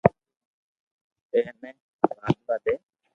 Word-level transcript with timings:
ايني 1.35 1.69
واڌوا 2.47 2.57
دي 2.65 2.73